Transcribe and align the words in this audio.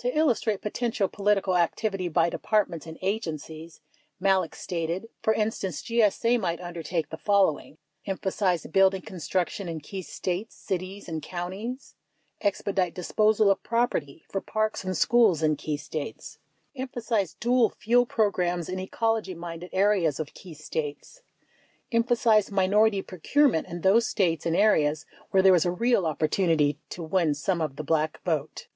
To 0.00 0.14
illustrate 0.14 0.60
potential 0.60 1.08
political 1.08 1.56
activity 1.56 2.08
by 2.08 2.28
Departments 2.28 2.86
and 2.86 2.98
Agen 3.02 3.38
cies, 3.38 3.80
Malek 4.20 4.54
stated: 4.54 5.08
For 5.22 5.32
instance, 5.32 5.80
GSA 5.82 6.38
might 6.38 6.60
undertake 6.60 7.08
the 7.08 7.16
following:— 7.16 7.78
Emphasize 8.06 8.66
building 8.66 9.00
construction 9.00 9.66
in 9.66 9.80
key 9.80 10.02
States, 10.02 10.54
cities, 10.56 11.08
and 11.08 11.22
counties.— 11.22 11.94
Expedite 12.42 12.92
disposal 12.94 13.50
of 13.50 13.62
property 13.62 14.26
for 14.28 14.42
parks 14.42 14.84
and 14.84 14.94
schools 14.94 15.42
in 15.42 15.56
key 15.56 15.78
States.— 15.78 16.38
Emphasize 16.76 17.32
dual 17.32 17.70
fuel 17.70 18.04
programs 18.04 18.68
in 18.68 18.78
ecology 18.78 19.32
minded 19.34 19.70
areas 19.72 20.20
of 20.20 20.34
key 20.34 20.52
States. 20.52 21.22
—Emphasize 21.90 22.50
minority 22.50 23.00
procurement 23.00 23.66
in 23.68 23.80
those 23.80 24.06
States 24.06 24.44
and 24.44 24.54
areas 24.54 25.06
where 25.30 25.42
there 25.42 25.54
is 25.54 25.64
a 25.64 25.70
real 25.72 26.04
opportunity 26.04 26.78
to 26.90 27.02
win 27.02 27.32
some 27.32 27.62
of 27.62 27.76
the 27.76 27.82
Black 27.82 28.22
vote. 28.22 28.66